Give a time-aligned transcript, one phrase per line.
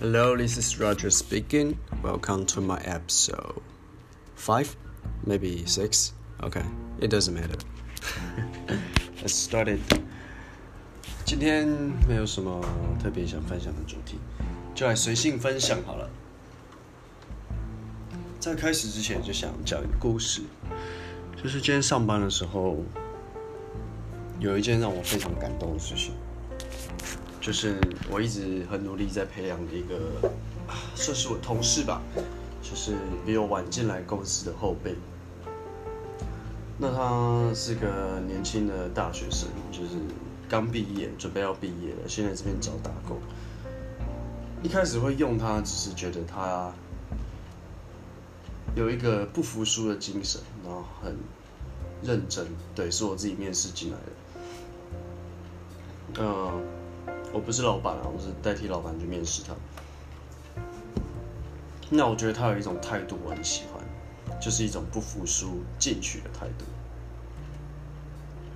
[0.00, 1.78] Hello, this is Roger speaking.
[2.02, 3.60] Welcome to my episode
[4.34, 4.74] five,
[5.26, 6.14] maybe six.
[6.42, 6.64] Okay,
[7.02, 7.58] it doesn't matter.
[9.20, 9.78] Let's start it.
[11.26, 11.68] 今天
[12.08, 12.64] 没有什么
[12.98, 14.18] 特别想分享的主题，
[14.74, 16.08] 就来随性分享好了。
[18.38, 20.40] 在开始之前，就想讲一个故事，
[21.36, 22.78] 就是今天上班的时候，
[24.38, 26.14] 有一件让我非常感动的事情。
[27.40, 27.76] 就是
[28.10, 29.98] 我一直很努力在培养的一个，
[30.94, 32.02] 算是我同事吧，
[32.62, 34.94] 就是比我晚进来公司的后辈。
[36.76, 39.96] 那他是个年轻的大学生，就是
[40.48, 43.18] 刚毕业，准备要毕业了，现在这边找打工。
[44.62, 46.70] 一开始会用他，只是觉得他
[48.74, 51.16] 有一个不服输的精神，然后很
[52.02, 52.46] 认真。
[52.74, 54.02] 对，是我自己面试进来的。
[56.22, 56.62] 嗯。
[57.32, 59.54] 我不是老板啊，我是代替老板去面试他。
[61.88, 66.64] 那我觉得他有一种态度，我很喜欢，就是一种不服输、进取的态度。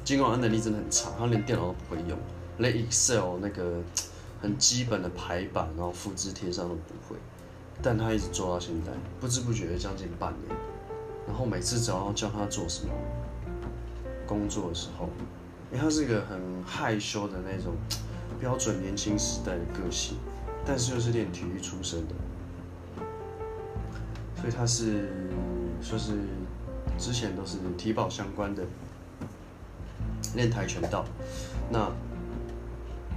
[0.05, 2.19] 尽管他能力真的很差，他连电脑都不会用，
[2.59, 3.81] 连 Excel 那个
[4.43, 7.17] 很基本的排版，然后复制贴上都不会，
[7.81, 10.57] 但他一直做到现在，不知不觉将近半年。
[11.29, 12.93] 然后每次只要叫他做什么
[14.27, 15.09] 工作的时候，
[15.73, 17.73] 因为他是一个很害羞的那种。
[18.45, 20.19] 标准年轻时代的个性，
[20.67, 22.14] 但是又是练体育出身的，
[24.36, 25.09] 所以他是
[25.81, 26.12] 说是
[26.98, 28.62] 之前都是体保相关的，
[30.34, 31.06] 练跆拳道。
[31.70, 31.91] 那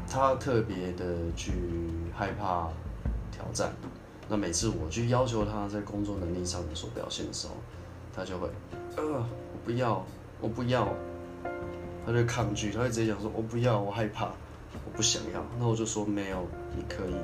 [0.10, 1.04] 他特别的
[1.36, 1.52] 去
[2.16, 2.70] 害怕
[3.30, 3.74] 挑战，
[4.30, 7.56] 那每次我去要求他在工作能力上有所表现的时候，
[8.16, 8.48] 他就会
[8.96, 10.06] 呃我不要
[10.40, 10.88] 我不要，
[12.06, 14.32] 他就抗拒，他会直接讲说我不要我害怕。
[14.74, 17.16] 我不想要，那我就说没有，你可以，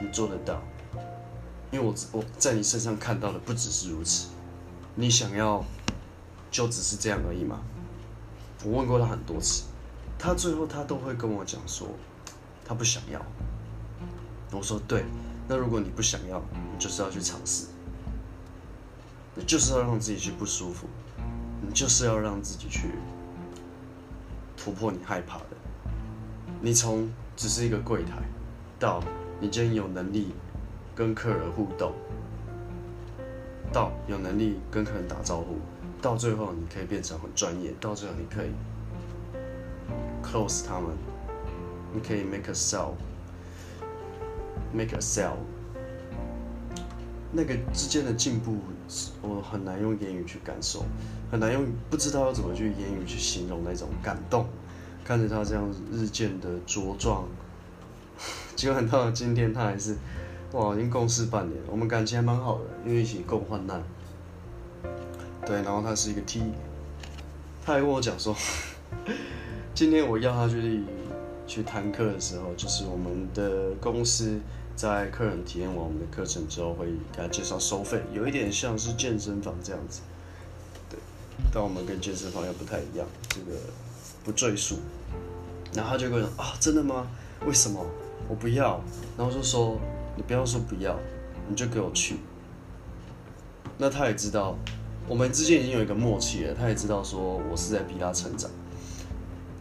[0.00, 0.62] 你做得到，
[1.70, 4.28] 因为我我在你身上看到的不只是如此，
[4.94, 5.64] 你想要，
[6.50, 7.60] 就只是这样而已嘛。
[8.64, 9.64] 我问过他很多次，
[10.18, 11.88] 他最后他都会跟我讲说，
[12.64, 13.20] 他不想要。
[14.52, 15.04] 我说对，
[15.48, 17.66] 那如果你不想要，你就是要去尝试，
[19.34, 20.86] 你就是要让自己去不舒服，
[21.60, 22.92] 你就是要让自己去
[24.56, 25.55] 突破你害怕的。
[26.60, 28.16] 你从只是一个柜台，
[28.78, 29.02] 到
[29.38, 30.32] 你今天有能力
[30.94, 31.92] 跟客人互动，
[33.72, 35.58] 到有能力跟客人打招呼，
[36.00, 38.48] 到最后你可以变成很专业，到最后你可以
[40.22, 40.90] close 他们，
[41.92, 42.96] 你可以 make a sell，make
[44.96, 45.36] a sell，
[47.32, 48.56] 那个之间的进步，
[49.20, 50.84] 我很难用言语去感受，
[51.30, 54.46] 很难用不知道要怎么去言语去形容那种感动。
[55.06, 57.24] 看着他这样日渐的茁壮，
[58.56, 59.96] 结果到了今天，他还是
[60.52, 63.80] 哇，已经共事半年，我们感情还蛮好的，因为一起共患难。
[65.46, 66.42] 对，然后他是一个 T，
[67.64, 68.34] 他还跟我讲说，
[69.74, 70.82] 今天我要他去
[71.46, 74.40] 去谈课的时候，就是我们的公司
[74.74, 80.00] 在客人体验完我们的课程之后，会给他介绍收费，有一点像是健身房这样子。
[80.90, 80.98] 对，
[81.52, 83.56] 但我们跟健身房又不太一样，这个。
[84.26, 84.80] 不赘述，
[85.72, 87.06] 然后他就跟我说啊，真的吗？
[87.46, 87.86] 为什么？
[88.28, 88.82] 我不要。
[89.16, 89.78] 然后就说
[90.16, 90.98] 你不要说不要，
[91.48, 92.16] 你就给我去。
[93.78, 94.56] 那他也知道，
[95.06, 96.54] 我们之间已经有一个默契了。
[96.54, 98.50] 他也知道说我是在逼他成长。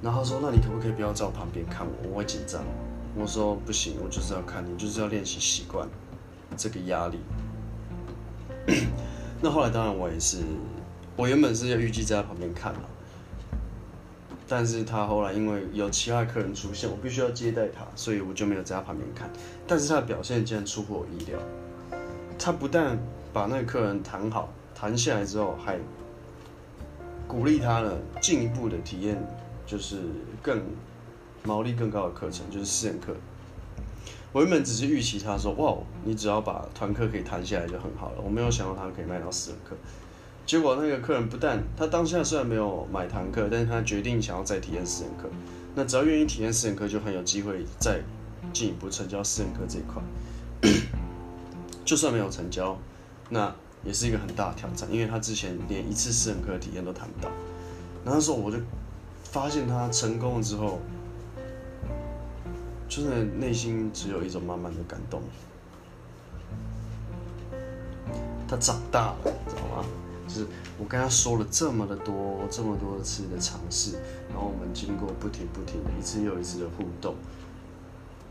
[0.02, 2.10] 然后他说，那你可不可以不要在我旁边看我？
[2.10, 2.64] 我会紧张。
[3.16, 5.88] 我说不行，我就是要看你，就是要练习习惯
[6.58, 7.20] 这个压力。
[9.44, 10.40] 那后来当然我也是，
[11.16, 12.82] 我原本是要预计在他旁边看嘛。
[14.48, 19.30] 但是他后来因为有其他客人出现，我必须要接待他，所以我就没有在他旁边看。
[19.66, 21.40] 但是他的表现竟然出乎我意料，
[22.38, 22.98] 他不但
[23.34, 25.80] 把那个客人谈好，谈下来之后还
[27.28, 29.18] 鼓励他了进一步的体验，
[29.66, 30.02] 就是
[30.44, 30.62] 更
[31.44, 33.16] 毛利更高的课程，就是私人课。
[34.32, 39.76] 我原本只是预期他说，哇，你只要把团课可以谈下来就很好了，我没有想到他可以卖到私人课。
[40.46, 45.28] 结果那个客人不但他当下虽然没有买堂课，但是他决定想要再体验私人课。
[45.74, 48.00] 那只要愿意体验私人课，就很有机会再
[48.54, 50.02] 进一步成交私人课这一块。
[51.84, 52.78] 就算没有成交，
[53.30, 53.54] 那
[53.84, 57.30] 也是一个很大的挑战，因为他之前连一次私人课体验都谈不到。
[58.04, 58.58] 那时候我就
[59.24, 60.80] 发现他成功了之后，
[62.88, 65.22] 真的内心只有一种满满的感动。
[68.48, 69.86] 他长大了，你知道吗？
[70.28, 73.94] 就是我跟他说了这么的多，这么多次的尝试，
[74.30, 77.16] 然后我们经过不停不停的一次又一次的互动，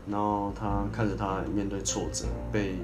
[0.07, 2.77] 然后他看着他面对挫折，被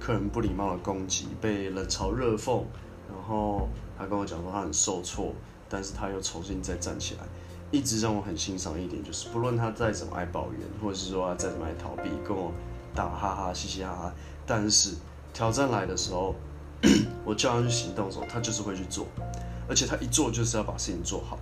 [0.00, 2.62] 客人不礼貌的攻击，被冷嘲热讽，
[3.08, 3.68] 然后
[3.98, 5.32] 他跟我讲说他很受挫，
[5.68, 7.24] 但是他又重新再站起来，
[7.70, 12.52] 一直让我很欣赏一点就是，不论他再怎么爱抱怨，或者是说他再怎么爱逃避，跟我
[12.94, 14.12] 打哈哈嘻嘻哈哈，
[14.46, 14.96] 但是
[15.32, 16.34] 挑战来的时候，
[17.24, 19.06] 我叫他去行动的时候，他就是会去做，
[19.68, 21.38] 而且他一做就是要把事情做好。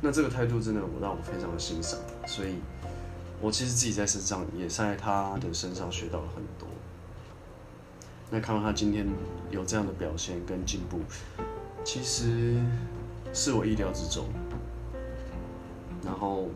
[0.00, 2.56] 那这个态度真的我让我非常的欣赏，所以
[3.40, 6.68] 我其实自己在身上也在他的身上学到了很多。
[8.30, 9.06] 那看到他今天
[9.50, 11.00] 有这样的表现跟进步，
[11.84, 12.60] 其实
[13.32, 14.26] 是我意料之中。
[16.04, 16.48] 然后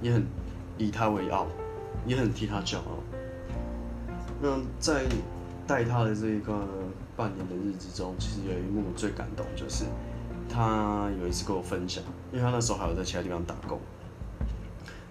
[0.00, 0.24] 也很
[0.78, 1.46] 以他为傲，
[2.06, 2.98] 也很替他骄傲。
[4.40, 5.04] 那在
[5.66, 6.66] 带他的这一个。
[7.16, 9.84] 半年的日子中，其实有一幕最感动，就是
[10.48, 13.78] 他有一次跟我分享，因为他那时候还有在其他地方打工，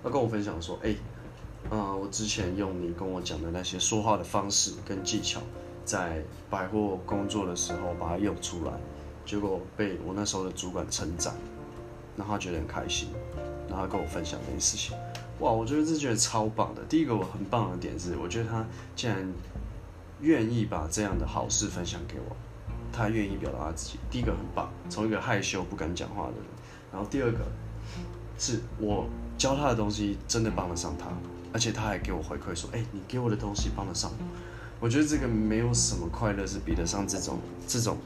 [0.03, 0.93] 他跟我分享说：“哎，
[1.71, 5.39] 嗯，我之前用你跟我讲的那些说话的方式跟技巧，
[5.85, 8.73] 在百货工作的时候把它用出来，
[9.25, 11.33] 结果被我那时候的主管称赞，
[12.17, 13.07] 然后他觉得很开心，
[13.69, 14.93] 然后跟我分享这件事情。
[15.39, 16.81] 哇，我觉得这觉得超棒的。
[16.89, 18.65] 第一个我很棒的点是，我觉得他
[18.95, 19.31] 竟然。
[20.21, 22.33] 愿意把这样的好事分享给我，
[22.93, 23.99] 他愿意表达他自己。
[24.09, 26.45] 第一个很棒，从一个害羞不敢讲话的人，
[26.93, 27.39] 然后第二个
[28.39, 29.05] 是我
[29.37, 31.07] 教他的东西真的帮得上他，
[31.51, 34.25] 而且他还给我回馈说：“哎，你给我的东西帮得上我。”
[34.79, 37.37] 我觉得这个没有什么快乐是比得上这种
[37.67, 37.97] 这种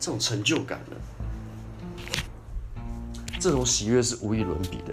[0.00, 0.96] 这种成就感的，
[3.38, 4.92] 这种喜悦是无与伦比的。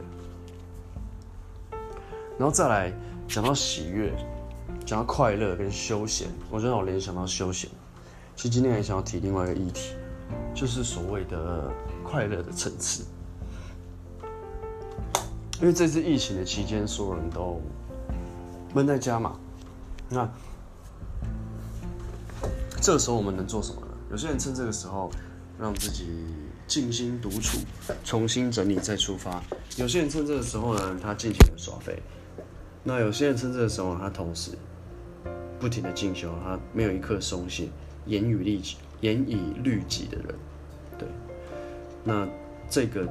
[2.40, 2.92] 然后再来
[3.28, 4.12] 讲到喜悦。
[4.86, 7.70] 讲到快乐跟休闲，我让我联想到休闲。
[8.36, 9.94] 其实今天还想要提另外一个议题，
[10.56, 11.72] 就是所谓的
[12.04, 13.06] 快乐的层次。
[15.62, 17.62] 因为这次疫情的期间，所有人都
[18.74, 19.38] 闷在家嘛。
[20.10, 20.28] 那
[22.82, 23.88] 这个时候我们能做什么呢？
[24.10, 25.12] 有些人趁这个时候
[25.60, 26.08] 让自己
[26.66, 27.60] 静心独处，
[28.04, 29.40] 重新整理再出发；
[29.78, 31.94] 有些人趁这个时候呢，他尽情的耍废；
[32.84, 34.52] 那有些人趁这个时候，他同时。
[35.60, 37.68] 不停的进修，他没有一刻松懈，
[38.06, 40.28] 严以律己，严以律己的人，
[40.98, 41.06] 对。
[42.02, 42.26] 那
[42.70, 43.06] 这个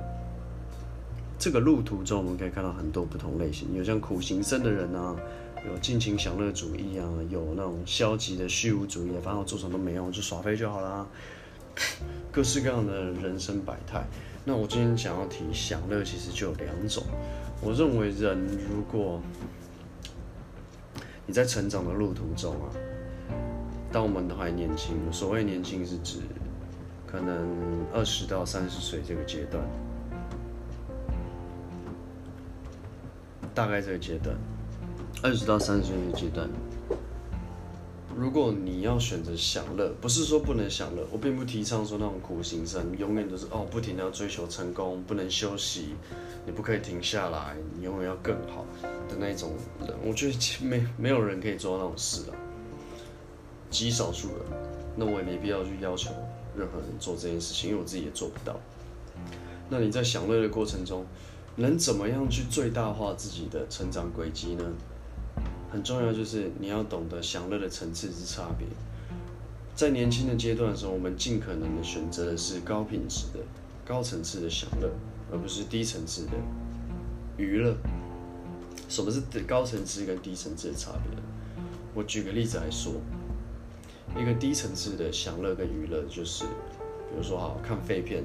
[1.39, 5.15] 这个路途中，我们可以看到很多不同类型，有像苦行僧的人啊，
[5.71, 11.07] 有尽情享乐主义啊，有那种消极的虚无主义，反正我做什么都没用，就耍飞就好啦。
[12.33, 14.03] 各式各样的人生百态。
[14.49, 17.03] 那我今天想要提享乐，其实就有两种。
[17.61, 19.21] 我认为人如果
[21.27, 22.73] 你在成长的路途中啊，
[23.93, 26.21] 当我们都还年轻，所谓年轻是指
[27.07, 27.47] 可能
[27.93, 29.63] 二十到三十岁这个阶段，
[33.55, 34.35] 大概这个阶段，
[35.23, 36.49] 二十到三十岁的阶段，
[38.19, 45.95] 如果你要选择享乐，不是说不能享乐，我并不提倡说那种苦行僧永远都是哦不停的要追求成功，不能休息。
[46.45, 48.67] 你不可以停下来，你永远要更好
[49.09, 49.53] 的那种
[49.87, 50.37] 人，我觉得
[50.67, 52.33] 没没有人可以做到那种事的，
[53.71, 54.39] 极少数人，
[54.97, 56.11] 那我也没必要去要求
[56.57, 58.59] 任何人做这件事情，因为我自己也做不到。
[59.69, 61.07] 那你在享乐的过程中，
[61.55, 64.65] 能怎么样去最大化自己的成长轨迹呢？
[65.71, 68.67] 很重要就是你要懂得享乐的层次之差别。
[69.75, 73.41] 在年轻的阶段的时候，我们尽可能的选择的是高品质的、
[73.85, 74.91] 高层次的享乐。
[75.31, 76.33] 而不是低层次的
[77.37, 77.77] 娱乐。
[78.89, 81.23] 什么是高层次跟低层次的差别？
[81.95, 82.95] 我举个例子来说，
[84.17, 88.25] 一个低层次的享乐跟娱乐，就是比如说，好看废片、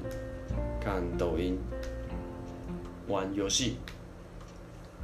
[0.80, 1.58] 看抖音、
[3.06, 3.76] 玩游戏，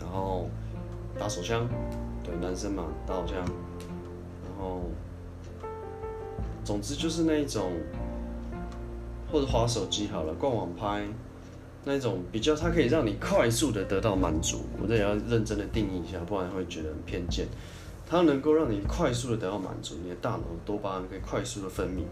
[0.00, 0.48] 然后
[1.18, 1.68] 打手枪，
[2.36, 4.82] 男生嘛，打手枪，然后，
[6.64, 7.72] 总之就是那一种，
[9.32, 11.06] 或者滑手机好了，逛网拍。
[11.82, 17.48] 那种比较，它可以让你快速的得到满足，我这也要认真的定义一下，不然会觉得很偏见。
[18.06, 22.02] 它能够让你快速的得到满足，你的大脑多巴胺可以快速的分泌，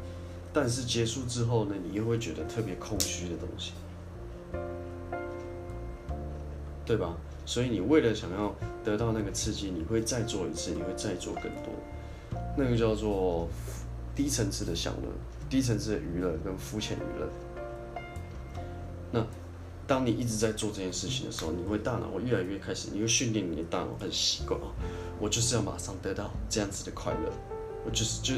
[0.54, 3.72] 但是结束之后呢，你又会觉得特别空虚的东西，
[6.86, 7.14] 对吧？
[7.48, 11.72] 所以你为了想要得到那个刺激，你会再做一次，你会再做更多，
[12.58, 13.48] 那个叫做
[14.14, 15.08] 低层次的享乐，
[15.48, 17.26] 低层次的娱乐跟肤浅娱乐，
[19.10, 19.26] 那。
[19.86, 24.68] 当你一直在做这件事情的时候，你会大脑会越来越开始，你会训练你的大脑很习惯啊，
[25.18, 27.32] 我就是要马上得到这样子的快乐，
[27.86, 28.34] 我就是就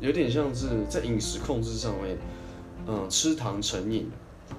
[0.00, 2.16] 有点像是在饮食控制上面，
[2.86, 4.10] 嗯，吃糖成瘾，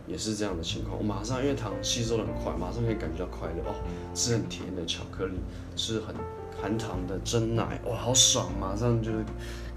[0.08, 0.98] 也是这样的情况。
[0.98, 3.76] 我马上因为糖吸收的很快，马上可以感觉到快乐哦，
[4.14, 5.34] 吃很甜的巧克力，
[5.76, 6.16] 吃很
[6.62, 9.26] 含糖的真奶，哇，好爽，马上就是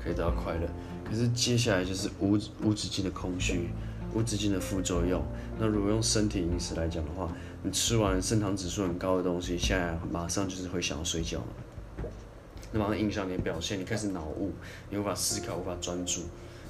[0.03, 0.69] 可以得到快乐。
[1.05, 3.71] 可是接下来就是无无止境的空虚，
[4.15, 5.23] 无止境的副作用。
[5.59, 11.47] 那如果用身体饮食来讲的话，你吃完升糖指数很高的东西，现在马上就是会想要睡觉了。
[12.71, 14.53] 那马上影响你的表现，你开始脑雾，
[14.91, 16.21] 你无法思考，无法专注，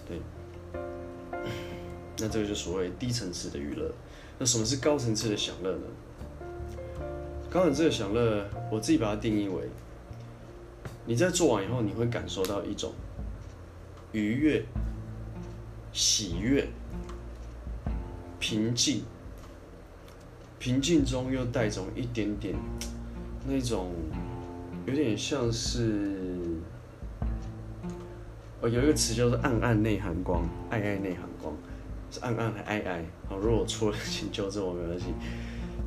[0.07, 0.21] 对。
[2.19, 3.91] 那这个就所谓低层次的娱乐。
[4.39, 5.87] 那什么是高层次的享乐呢？
[7.51, 9.63] 高层次的享乐，我自己把它定义为，
[11.07, 12.93] 你在做完以后，你会感受到一种
[14.13, 14.65] 愉悦、
[15.93, 16.69] 喜悦、
[18.39, 19.03] 平静，
[20.59, 22.55] 平静中又带种一点点
[23.47, 23.93] 那种。
[24.87, 26.33] 有点像是，
[28.63, 31.55] 哦，有一个词叫做“暗暗内含光”，“爱爱内含光”，
[32.11, 33.05] 是暗暗的爱爱。
[33.29, 35.07] 好，如果我错了，请纠正我，没关系。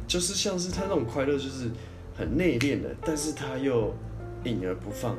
[0.07, 1.69] 就是像是他那种快乐，就是
[2.17, 3.93] 很内敛的，但是他又
[4.43, 5.15] 隐而不放，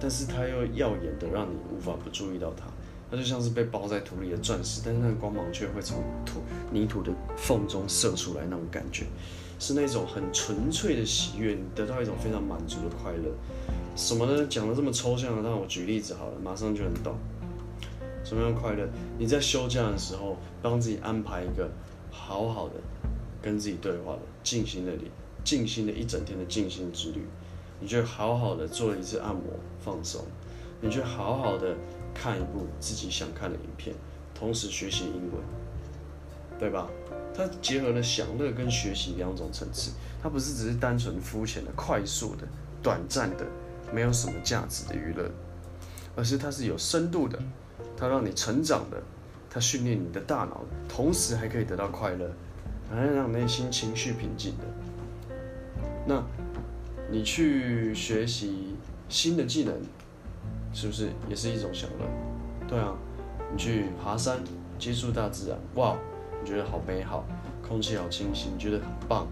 [0.00, 2.64] 但是他又耀眼的，让你无法不注意到他。
[3.10, 6.40] 他就像是被包在土里的钻石，但是那个光芒却会从土
[6.70, 9.04] 泥土的缝中射出来，那种感觉。
[9.58, 13.30] 是那种很纯粹的喜悦，你得到一种非常满足的快乐。
[13.94, 14.46] 什么呢？
[14.48, 17.14] 讲的这么抽象的，让我举例子好了，马上就能懂。
[18.30, 18.88] 什么样快乐？
[19.18, 21.68] 你在休假的时候，帮自己安排一个
[22.12, 22.74] 好好的
[23.42, 25.10] 跟自己对话的静心的里，
[25.42, 27.26] 静心的一整天的静心之旅。
[27.80, 29.42] 你就好好的做一次按摩
[29.80, 30.24] 放松，
[30.80, 31.74] 你就好好的
[32.14, 33.96] 看一部自己想看的影片，
[34.32, 35.42] 同时学习英文，
[36.56, 36.88] 对吧？
[37.34, 39.90] 它结合了享乐跟学习两种层次，
[40.22, 42.46] 它不是只是单纯肤浅的、快速的、
[42.80, 43.44] 短暂的、
[43.92, 45.28] 没有什么价值的娱乐，
[46.14, 47.36] 而是它是有深度的，
[48.00, 48.96] 它让你成长的，
[49.50, 52.32] 它训练你的大脑，同时还可以得到快乐，
[52.88, 54.64] 还能让内心情绪平静的。
[56.06, 56.24] 那，
[57.12, 58.74] 你去学习
[59.10, 59.74] 新的技能，
[60.72, 62.06] 是不是也是一种享乐？
[62.66, 62.94] 对啊，
[63.52, 64.38] 你去爬山，
[64.78, 65.94] 接触大自然，哇！
[66.42, 67.26] 你觉得好美好，
[67.60, 69.26] 空气好清新，你觉得很棒，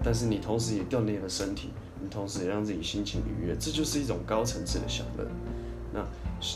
[0.00, 5.26] 但是你同时也锻炼了身体，你同时也让自己心情愉悦，这就是一种高层次的享乐。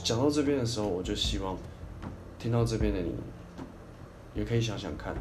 [0.03, 1.57] 讲到这边的时候，我就希望
[2.41, 3.15] 听到这边的你，
[4.35, 5.15] 也可以想想看，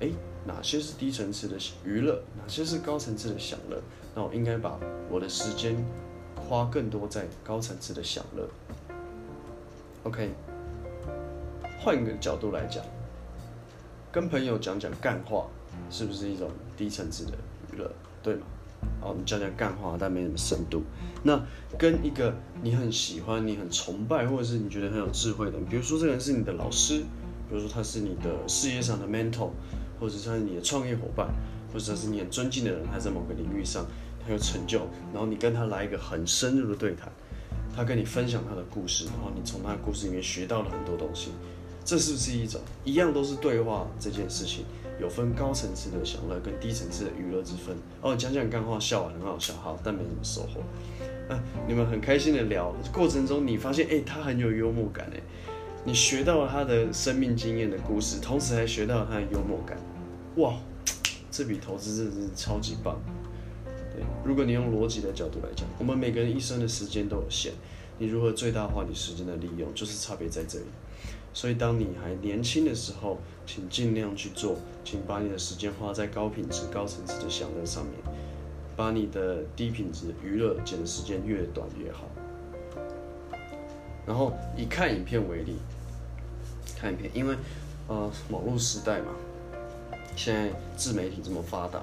[0.00, 0.08] 哎，
[0.44, 3.82] 哪些是低层次的娱乐，哪些是高层次的享乐？
[4.14, 4.78] 那我应该把
[5.10, 5.76] 我的时间
[6.36, 8.48] 花更多在高层次的享乐。
[10.04, 10.30] OK，
[11.80, 12.84] 换一个角度来讲。
[14.12, 15.46] 跟朋友讲讲干话，
[15.90, 17.32] 是不是一种低层次的
[17.72, 17.90] 娱乐？
[18.22, 18.46] 对吗？
[19.00, 20.82] 好，你讲讲干话，但没什么深度。
[21.22, 21.40] 那
[21.78, 26.98] 跟一个你很喜欢、你很崇拜，或者是你觉得很有智慧的，比如说这个人是你的老师，
[27.48, 29.50] 比如说他是你的事业上的 mentor，
[30.00, 31.28] 或者他是你的创业伙伴，
[31.72, 33.84] 或者是你很尊敬的人，他在某个领域上
[34.24, 34.80] 很有成就，
[35.12, 37.10] 然后你跟他来一个很深入的对谈，
[37.74, 41.30] 他跟你分享他的故事，然后你从他的故事里面学到了很多东西。
[41.84, 44.64] 这是不是一种一样都是对话这件事情，
[45.00, 48.16] 有分高层次的享乐跟低层次的娱乐之分哦。
[48.16, 50.60] 讲讲干话，笑完很好笑，好，但没什么收获。
[51.28, 55.20] 啊，你们很开心的聊过程中，你发现哎，他很有幽默感哎，
[55.84, 59.76] 你学到了他的生命经验的故事，同时还学到了他的幽默感，
[60.36, 60.54] 哇，
[61.30, 62.96] 这笔投资真的是超级棒。
[63.94, 67.50] 对，如果你用逻辑的角度来讲，我们每个人一生的时间都有限，
[67.98, 70.66] 你如何最大化你时间的利用，就是差别在这里。
[71.36, 77.92] 所以，当你还年轻的时候，请尽量去做，请把你的时间花在高品质、高层次的享乐上面，
[78.74, 82.08] 把你的低品质娱乐减的时间越短越好。
[84.06, 85.58] 然后以看影片为例，
[86.74, 87.36] 看影片，因为
[87.86, 89.08] 呃网络时代嘛，
[90.16, 91.82] 现在自媒体这么发达，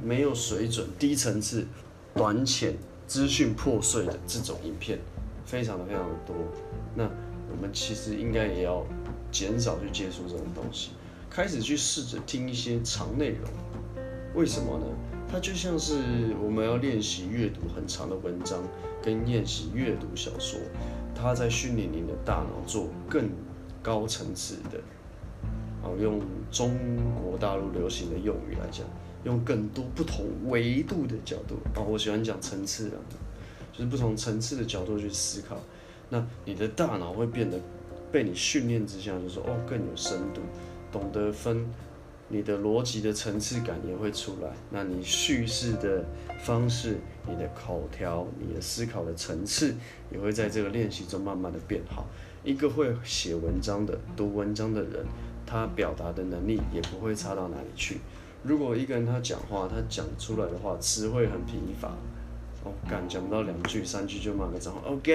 [0.00, 1.66] 没有水准、低层次、
[2.14, 2.76] 短浅、
[3.08, 5.00] 资讯破碎的这种影片，
[5.44, 6.36] 非常的非常的多。
[6.94, 7.10] 那
[7.50, 8.84] 我们其实应该也要
[9.30, 10.90] 减少去接触这种东西，
[11.30, 13.50] 开始去试着听一些长内容。
[14.34, 14.86] 为什么呢？
[15.30, 15.94] 它就像是
[16.42, 18.62] 我们要练习阅读很长的文章，
[19.02, 20.60] 跟练习阅读小说，
[21.14, 23.30] 它在训练您的大脑做更
[23.82, 24.78] 高层次的。
[25.82, 26.20] 啊，用
[26.50, 26.76] 中
[27.22, 28.86] 国大陆流行的用语来讲，
[29.24, 32.98] 用更多不同维度的角度啊，我喜欢讲层次啊，
[33.72, 35.56] 就是不同层次的角度去思考。
[36.12, 37.58] 那你的大脑会变得
[38.12, 40.42] 被你训练之下，就是哦更有深度，
[40.92, 41.66] 懂得分
[42.28, 44.50] 你的逻辑的层次感也会出来。
[44.68, 46.04] 那你叙事的
[46.44, 49.74] 方式、你的口条、你的思考的层次，
[50.10, 52.06] 也会在这个练习中慢慢的变好。
[52.44, 55.06] 一个会写文章的、读文章的人，
[55.46, 58.00] 他表达的能力也不会差到哪里去。
[58.42, 61.96] 如果一个人他讲话，他讲出来的话词汇很贫乏，
[62.64, 65.14] 哦干讲不到两句三句就骂个脏话，哦干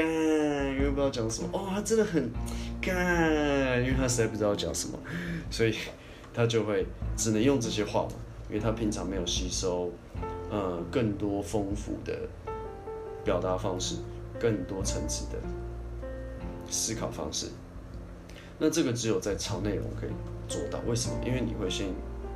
[0.82, 2.30] 又不知道讲什么，哦他真的很
[2.82, 4.98] 干，因为他实在不知道讲什么，
[5.50, 5.76] 所以
[6.34, 6.86] 他就会
[7.16, 8.12] 只能用这些话嘛，
[8.50, 9.92] 因为他平常没有吸收，
[10.50, 12.18] 呃更多丰富的
[13.24, 13.96] 表达方式，
[14.40, 15.40] 更多层次的
[16.70, 17.48] 思考方式。
[18.60, 20.10] 那这个只有在抄内容可以
[20.48, 21.16] 做到，为什么？
[21.26, 21.88] 因为你会先。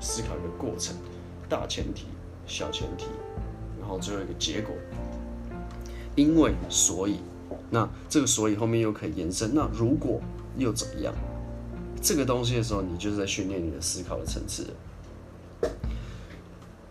[0.03, 0.95] 思考一个过程，
[1.47, 2.07] 大前提、
[2.47, 3.05] 小前提，
[3.79, 4.73] 然后最后一个结果。
[6.15, 7.17] 因为所以，
[7.69, 9.51] 那这个所以后面又可以延伸。
[9.53, 10.19] 那如果
[10.57, 11.13] 又怎么样？
[12.01, 14.65] 这个东西的时候，你就是在训练你的思考的层次。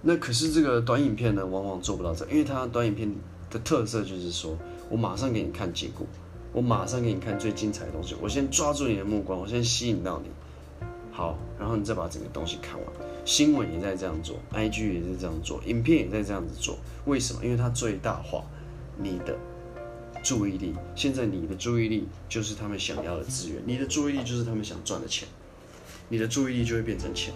[0.03, 3.13] 那可是这个短影片呢，往往做不到这，因为它短影片
[3.51, 4.57] 的特色就是说
[4.89, 6.07] 我马上给你看结果，
[6.53, 10.31] 我马上给你看最精彩的东西，我先抓住你的目光，我先吸引到你。
[11.13, 12.87] 好，然后你再把整个东西看完。
[13.27, 16.79] 新闻也在这样做，IG 也是这样做，影片也在这样子做。
[17.05, 17.45] 为什么？
[17.45, 18.43] 因为它最大化
[19.03, 19.39] 你的
[20.23, 20.75] 注意力。
[20.95, 25.27] 现在你的注意力就是他们想要的资源，你的注意力就是他们想赚的钱，
[26.09, 27.35] 你的注意力就会变成钱。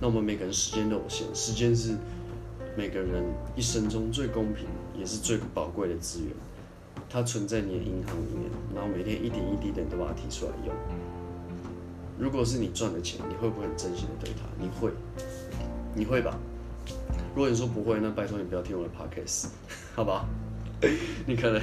[0.00, 1.96] 那我们每个人时间都有限，时间是
[2.76, 4.66] 每个人一生中最公平
[4.98, 6.28] 也是最宝贵的资源。
[7.08, 10.74] 它存在你的银行里面，然后每天一点一滴的都把它提出来用。
[12.18, 14.48] 如果是你赚的钱，你会不会很珍惜的对他？
[14.58, 14.90] 你会，
[15.94, 16.38] 你会吧？
[17.34, 19.46] 如果你说不会，那拜托你不要听我的 podcast，
[19.94, 20.26] 好吧？
[21.26, 21.62] 你可能，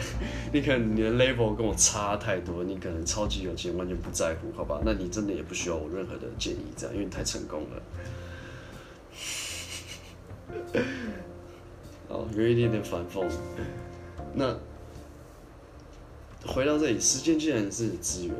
[0.53, 4.81] 你可能你的 level 跟我差太多，你可能超级有钱，完全不在乎，好吧？
[4.85, 7.81] 那你真的也不需要我任何的建议，这样，因为你太成功了。
[12.07, 13.27] 哦，有一点点反讽。
[14.33, 14.57] 那
[16.47, 18.33] 回到这里，时间既然是资源，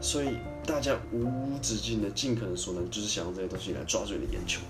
[0.00, 0.34] 所以。
[0.66, 4.60] 大家无止境的、尽可能所能，就是想用这些东西来抓住你的眼球，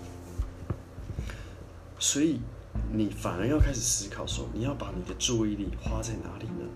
[2.00, 2.40] 所以
[2.90, 6.66] 你反而要开始思考说，你要把你的注意力花在哪里呢？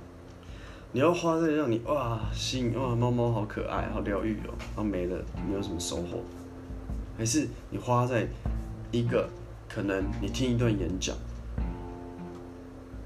[0.93, 6.21] 你要花在让你哇心哇猫猫好可爱、好疗愈哦，然后没了没有什么收获，
[7.19, 8.29] 还是你花在
[8.93, 9.29] 一个
[9.69, 11.17] 可能你听一段演讲，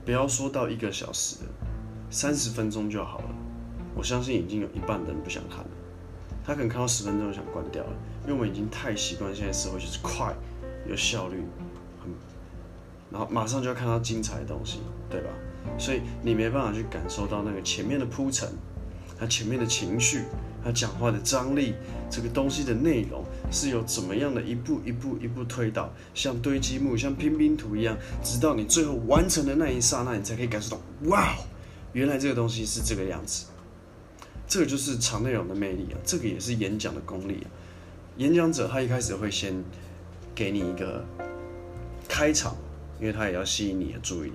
[0.05, 1.37] 不要说到一个小时，
[2.11, 3.31] 三十分钟就好了，
[3.95, 5.71] 我相信已经有一半的人不想看了。
[6.45, 10.35] 他可能看到十分钟就想关掉了，因为我们已经太习惯现在社会就是快、
[10.87, 11.43] 有效率，
[13.11, 15.29] 然后马上就要看到精彩的东西，对吧？
[15.79, 18.49] 所以你没办法去感受到那个前面的铺陈，
[19.19, 20.23] 他前面的情绪，
[20.65, 21.75] 他讲话的张力，
[22.11, 31.35] 这个东西的内容是有怎么样的一步一步一步推导，像堆积木、像拼拼图一样，直到你最后完成的那一刹那，你才可以感受到，哇，
[31.93, 33.47] 原来这个东西是这个样子。
[34.47, 37.47] 这个就是长内容的魅力啊，这个也是演讲的功力啊。
[38.17, 39.55] 演讲者他一开始会先
[40.35, 41.05] 给你一个
[42.09, 42.57] 开场，
[43.01, 44.35] 因为他也要吸引你的注意力，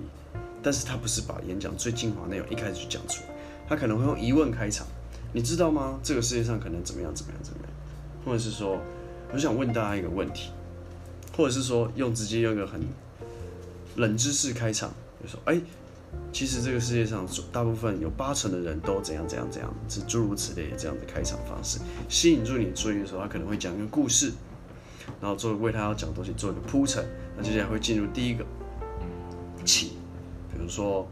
[0.62, 3.34] 但是他不是把演讲最精华内容一开始就讲出来，
[3.68, 4.86] 他可能会用疑问开场，
[5.32, 5.98] 你知道吗？
[6.02, 7.70] 这个世界上可能怎么样怎么样怎么样，
[8.24, 8.78] 或者是说，
[9.32, 10.50] 我想问大家一个问题，
[11.36, 12.80] 或者是说用直接用一个很
[13.96, 15.60] 冷知识开场，就说，哎。
[16.32, 24.32] 其实这个世界上大部分有八成的人都怎样怎样怎样，是诸如此类这样的开场方式，吸引住你注意的时候，他可能会讲一个故事，
[25.20, 27.04] 然后做为他要讲的东西做一个铺陈，
[27.36, 28.44] 那接下来会进入第一个
[29.64, 29.92] 起，
[30.52, 31.06] 比如说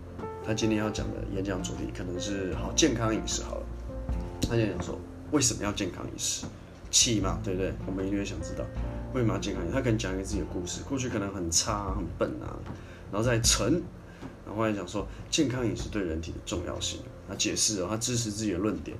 [0.45, 3.67] 他今天要讲的演讲主题可能是好健康饮食好了，
[4.43, 4.99] 他就讲说
[5.31, 6.47] 为什么要健康饮食，
[6.91, 7.73] 起嘛，对不对？
[7.87, 8.65] 我们一定会想知道
[9.15, 12.57] 为什么要健康饮食，他可能讲一个自己的故事，过去可能很差很笨啊，
[13.11, 13.83] 然后再沉。
[14.45, 18.97] 然后来讲说健康饮食对人体的重要性，他解释哦，他支持自己的论点。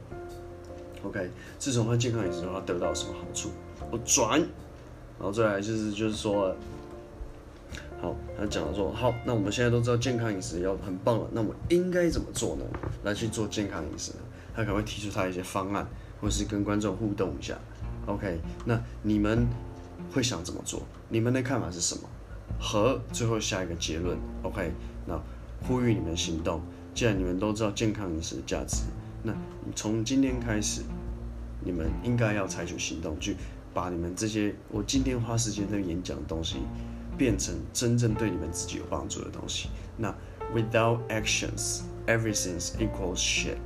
[1.05, 1.29] OK，
[1.59, 3.51] 自从他健康饮食后，他得到什么好处？
[3.91, 4.41] 我转，
[5.19, 6.55] 然后再来就是就是说，
[8.01, 12.65] 好，他讲了说，好，那我们现在都知道健康饮食要很棒了，那我应该怎么做呢？
[13.05, 14.19] 来去做健康饮食呢？
[14.55, 15.87] 他可能会提出他一些方案，
[16.21, 17.57] 或是跟观众互动一下。
[18.07, 19.47] OK，那你们
[20.13, 20.83] 会想怎么做？
[21.09, 22.03] 你们的看法是什么？
[22.61, 24.19] 和最后下一个结论。
[24.43, 24.73] OK。
[25.07, 25.21] 那
[25.67, 26.61] 呼吁你们行动。
[26.95, 28.83] 既然你们都知道健康饮食的价值，
[29.23, 29.35] 那
[29.75, 30.83] 从今天开始，
[31.65, 33.37] 你们应该要采取行动，去
[33.75, 36.57] 把你们这些我今天花时间在演讲的东西，
[37.17, 39.69] 变成真正对你们自己有帮助的东西。
[39.97, 40.15] 那
[40.55, 43.57] without actions, everything's equal shit。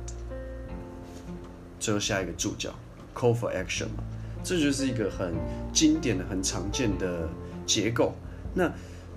[1.79, 2.73] 最后下一个注脚
[3.15, 4.03] ，call for action 嘛，
[4.43, 5.33] 这就是一个很
[5.71, 7.29] 经典的、很常见的
[7.65, 8.13] 结构。
[8.53, 8.71] 那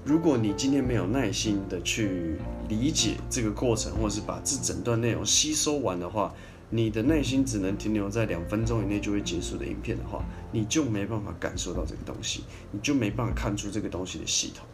[0.05, 2.37] 如果你今天没有耐心的去
[2.69, 6.35] 理解这个过程，或者是把这整段内容吸收完的话，
[6.73, 14.65] 你的内心只能停留在两分钟以内就会结束的影片的话，你就没办法感受到这个东西，你就没办法看出这个东西的系统。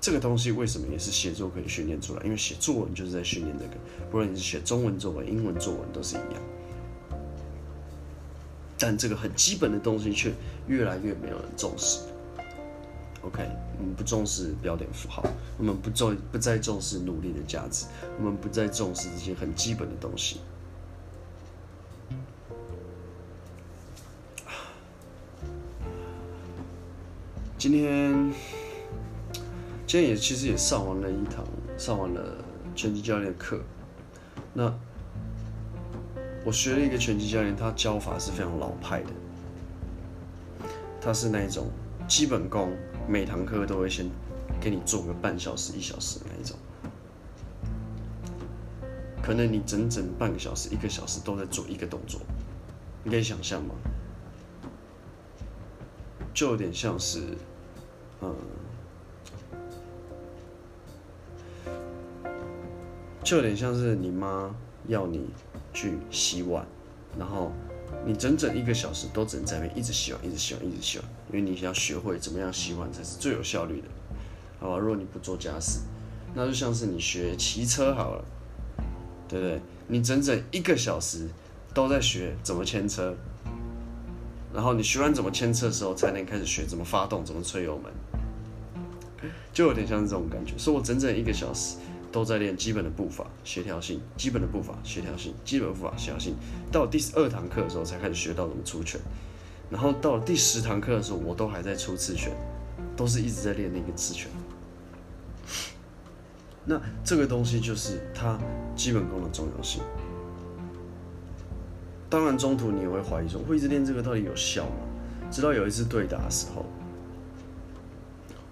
[0.00, 2.22] 这个东西为什么也是写作可以训练出来？
[2.24, 3.74] 因为写作文就是在训练这个，
[4.10, 6.42] 不论你是写中文作文、英文作文都是一样。
[8.76, 10.32] 但这个很基本的东西却
[10.66, 12.00] 越来越没有人重视。
[13.22, 13.48] OK，
[13.78, 15.24] 我们不重视标点符号，
[15.56, 17.86] 我们不重不再重视努力的价值，
[18.18, 20.40] 我们不再重视这些很基本的东西。
[27.64, 28.12] 今天，
[29.86, 31.42] 今天也其实也上完了一堂，
[31.78, 32.36] 上完了
[32.76, 33.58] 拳击教练课。
[34.52, 34.70] 那
[36.44, 39.08] 我学了一个拳击教练，他教法是非常老派的，
[41.00, 41.70] 他是那种
[42.06, 42.76] 基本功，
[43.08, 44.10] 每堂课都会先
[44.60, 46.58] 给你做个半小时、一小时那一种。
[49.22, 52.20] 可能你整整半个小时、一个小时都在做一个动作，
[53.02, 53.74] 你可以想象吗？
[56.34, 57.22] 就有点像是。
[61.56, 61.64] 嗯，
[63.22, 64.54] 就有点像是你妈
[64.86, 65.28] 要你
[65.72, 66.66] 去洗碗，
[67.18, 67.52] 然后
[68.06, 73.88] 你整整一个小时都只能在那边一直洗碗，一直洗碗，一直洗碗，因为你要学会怎么样洗碗才是最有效率的，
[74.60, 74.78] 好吧？
[74.78, 75.80] 如果你不做家事，
[76.34, 78.24] 那就像是你学骑车好了，
[79.28, 79.60] 对不对？
[79.86, 81.28] 你整整一个小时
[81.74, 83.14] 都在学怎么牵车，
[84.54, 87.92] 然后你学完怎么牵车的时候，才能开始学怎么发动，怎么吹油门。
[89.52, 91.76] 就有点像是这种感觉，所以我整整一个小时
[92.12, 96.34] 都在练基本的步伐、协调性，基本的步伐、协调性，基本步伐、协调性。
[96.70, 99.00] 到第二堂课的时候才开始学到怎么出拳，
[99.70, 102.32] 然后到了第十堂课的时候，我都还在出刺拳，
[102.96, 104.28] 都是一直在练那个刺拳。
[106.64, 108.38] 那这个东西就是它
[108.74, 109.82] 基本功的重要性。
[112.14, 114.76] 当然，中途你也会怀疑说，我一直练这个到底有效吗？
[115.32, 116.64] 直到有一次对打的时候，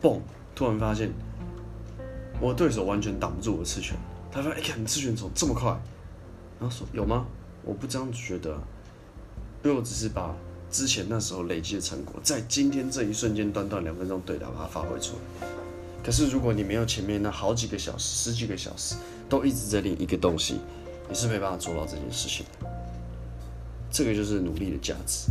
[0.03, 0.19] 嘣！
[0.53, 1.13] 突然发现，
[2.41, 3.97] 我对手完全挡不住我的刺拳。
[4.33, 5.71] 他说：“哎呀，你刺拳怎么这么快？”
[6.59, 7.25] 然后说：“有吗？
[7.63, 8.51] 我不这样觉得，
[9.63, 10.35] 因为我只是把
[10.69, 15.47] 之前那时候累积的成果，在今天这一瞬间短短两分钟对打把它发挥出来。
[16.05, 18.97] 可是如果你没有前面那好几个小时、十几个小时
[19.29, 20.59] 都一直在练一个东西，
[21.09, 22.72] 你是没办法做到这件事情的。
[23.93, 25.31] 这个就是努力的价值。”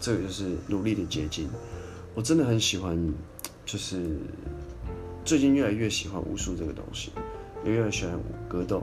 [0.00, 1.50] 这个就是努力的结晶。
[2.14, 2.96] 我真的很喜欢，
[3.66, 4.16] 就是
[5.24, 7.12] 最近越来越喜欢武术这个东西，
[7.64, 8.82] 也越来越喜欢格斗、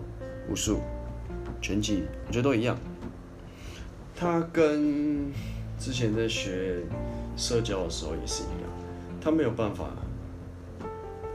[0.49, 0.79] 武术、
[1.61, 2.77] 拳击，我觉得都一样。
[4.15, 5.33] 它跟
[5.79, 6.83] 之前在学
[7.35, 8.69] 社交的时候也是一样，
[9.19, 9.89] 它没有办法，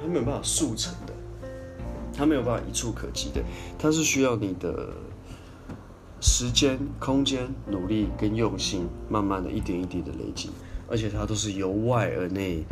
[0.00, 0.94] 它没有办法速成，
[2.20, 3.42] 它没有办法一触可及的，
[3.78, 4.92] 它是需要你的。
[6.22, 10.50] 时间、空间、努力跟用心，慢慢的一点一滴的累积，
[10.86, 12.62] 而且它都是由外而内，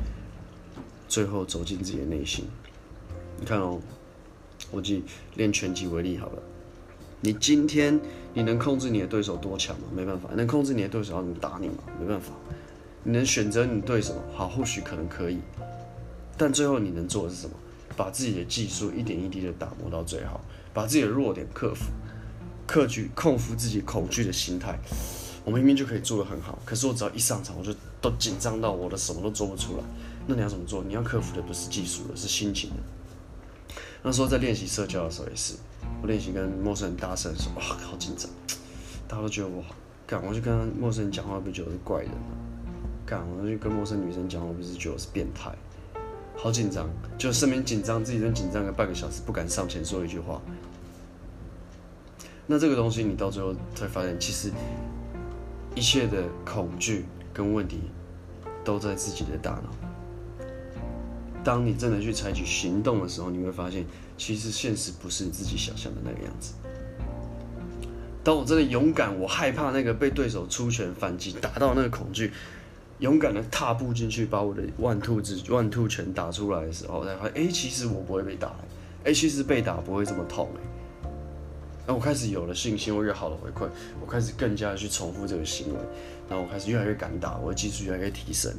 [1.08, 2.44] 最后走进自己的内心。
[3.40, 3.80] 你看哦，
[4.70, 5.02] 我以
[5.37, 6.42] 练拳击为例好了，
[7.22, 7.98] 你今天
[8.34, 9.84] 你能控制你的对手多强吗？
[9.96, 10.28] 没办法。
[10.34, 11.76] 能控制你的对手要怎么打你吗？
[11.98, 12.34] 没办法。
[13.02, 15.38] 你能选择你对手好，或许可能可以，
[16.37, 17.56] 但最后你能做的是什么？
[17.98, 20.40] 把自己的技术一点一滴的打磨到最好，
[20.72, 21.87] 把自己的弱点克服。
[22.64, 24.78] 克拒、克服自己恐惧的心态，
[25.42, 29.82] 我明明就可以做得很好，可是我只要一上场，我就都紧张到我的什么都做不出来。
[30.26, 30.84] 那你要怎么做？
[30.84, 32.76] 你要克服的不是技术，而是心情的。
[34.02, 35.54] 那时候在练习社交的时候也是，
[36.02, 38.30] 我练习跟陌生人搭讪的时候，哇，好紧张，
[39.08, 39.74] 大家都觉得我好
[40.06, 42.37] 干，我就跟陌生人讲话，不觉得是怪人吗？
[43.06, 45.50] 干，我就跟陌生女生讲话，不是觉得我是变态？
[46.40, 50.40] 好紧张，就身边紧张，自己在紧张个半个小时，不敢上前说一句话。
[52.46, 54.53] 那这个东西，你到最后才发现，其实
[55.74, 57.81] 一切的恐惧跟问题
[58.64, 60.48] 都在自己的大脑。
[61.42, 63.85] 当你真的去采取行动的时候，你会发现，
[64.16, 66.55] 其实现实不是你自己想象的那个样子。
[68.22, 72.33] 当我真的勇敢，我害怕那个被对手出拳反击打到那个恐惧，
[73.00, 78.52] 勇敢的踏步进去，把我的万兔子万兔拳打出来的时候，才发现，哎，其实我不会被打，
[79.04, 80.61] 哎，其实被打不会这么痛，哎。
[81.87, 83.66] 那我开始有了信心，我越好的回馈，
[84.00, 85.80] 我开始更加的去重复这个行为，
[86.28, 88.52] 然后我开始越来越敢打，我的技术越来越提升。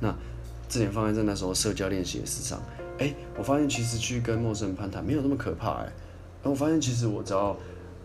[0.00, 0.14] 那
[0.68, 2.62] 这点放在在那时候社交练习的事上，
[2.98, 5.92] 哎，我发现其实去跟陌生人攀谈没有那么可怕，哎，
[6.42, 7.54] 然后我发现其实我只要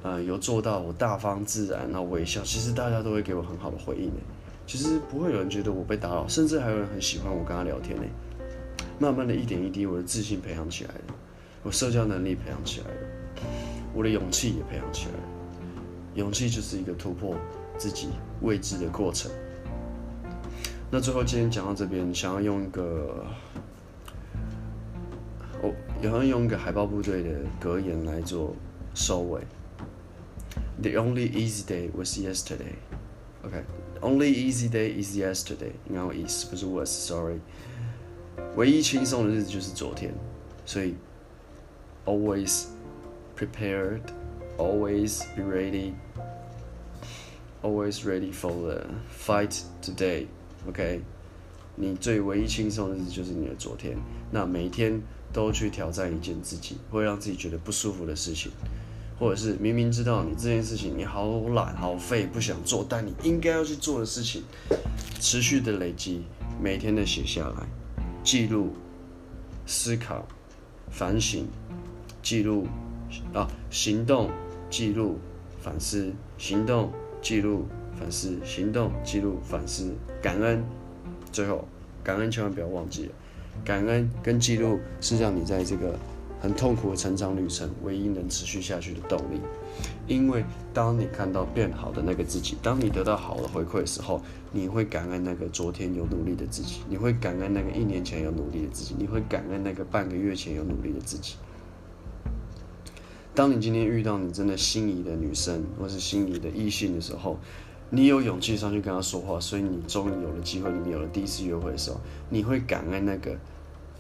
[0.04, 4.22] 呃有做到我大方自然，然后微笑，其实大家都会给我很好的回应，哎，
[4.68, 8.04] 其实不会有人觉得我被打扰，甚至还有人很喜欢我跟他聊天，呢，
[9.00, 11.16] 慢慢的一点一滴，我的自信培养起来了。
[11.64, 13.08] 我社交能力培养起来了，
[13.94, 15.20] 我的勇气也培养起来了。
[16.16, 17.36] 勇气就是一个突破
[17.78, 18.10] 自己
[18.42, 19.32] 未知的过程。
[20.92, 23.26] 那最后今天讲到这边，想要用一个，
[25.62, 28.54] 我想要用一个海豹部队的格言来做
[28.94, 29.42] 收尾。
[30.82, 32.76] The only easy day was yesterday.
[33.44, 33.64] OK,
[34.01, 35.73] only easy day is yesterday.
[35.89, 37.39] 应该 is 不是 was，sorry。
[38.57, 40.13] 唯一轻松的日子就是昨天，
[40.67, 40.95] 所以
[42.05, 42.65] always
[43.37, 44.01] prepared,
[44.59, 45.93] always be ready,
[47.63, 48.87] always ready for the
[49.25, 50.27] fight today.
[50.69, 51.01] OK，
[51.77, 53.97] 你最唯一轻松的日子就是你的昨天。
[54.31, 55.01] 那每一天
[55.33, 58.53] 都去挑战一件自己会让自己觉得不舒服的事情。
[59.20, 64.44] 或者是明明知道你这件事情你好懒好废不想做，但你应该要去做的事情，
[65.20, 66.24] 持续的累积，
[66.62, 67.66] 每天的写下来，
[68.24, 68.76] 记录、
[69.66, 70.28] 思考、
[70.92, 71.48] 反省、
[72.22, 72.68] 记录
[73.34, 74.30] 啊，行动、
[74.70, 75.18] 记录、
[75.60, 77.66] 反思、行动、记录、
[78.00, 80.64] 反思、行动、记录、反思、感恩，
[81.32, 81.68] 最后
[82.04, 83.12] 感恩千万不要忘记了，
[83.66, 85.98] 感恩跟记录是让你在这个。
[86.40, 89.42] 很痛苦的成长旅程，唯一能持续下去的动力。
[90.08, 94.22] 因为当你看到变好的那个自己，当你得到好的回馈的时候，
[94.52, 101.36] 你会感恩那个昨天有努力的自己，你会感恩那个一年前有努力的自己，你会感恩那个半个月前有努力的自己。
[103.36, 107.38] 当你今天遇到你真的心仪的女生，或是心仪的异性的时候，
[107.90, 113.38] 你有勇气上去跟她说话，所以你终于有了机会，你有了第一次约会的时候，你会感恩那个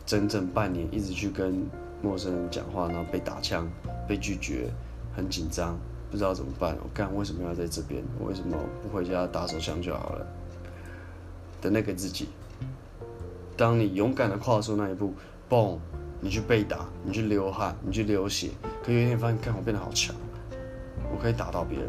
[0.05, 1.67] 整整半年一直去跟。
[2.01, 3.67] 陌生人讲话，然后被打枪，
[4.07, 4.69] 被拒绝，
[5.15, 5.77] 很紧张，
[6.11, 6.77] 不知道怎么办。
[6.83, 8.03] 我干，为什么要在这边？
[8.19, 10.27] 我为什么不回家打手枪就好了？
[11.61, 12.29] 的那个自己，
[13.57, 15.13] 当你勇敢的跨出那一步，
[15.49, 15.79] 嘣，
[16.21, 18.51] 你去被打，你去流汗，你去流血，
[18.83, 20.15] 可有一天发现，看我变得好强，
[21.11, 21.87] 我可以打到别人。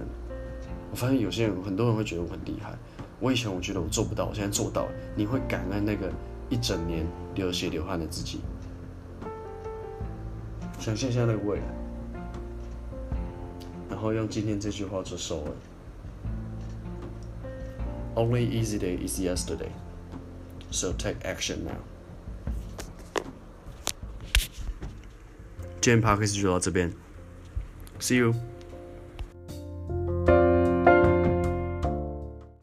[0.91, 2.73] 我发现有些人，很多人会觉得我很厉害。
[3.21, 4.91] 我以前我觉得我做不到，我现在做到了。
[5.15, 6.11] 你会感恩那个
[6.49, 8.41] 一整年流血流汗的自己。
[10.80, 11.66] 想象一下那个未来，
[13.90, 15.52] 然后用今天这句话做收尾。
[18.16, 19.72] Only easy day is yesterday,
[20.70, 21.78] so take action now.
[25.82, 26.94] 今天 podcast 就到这边，
[28.00, 28.34] See you.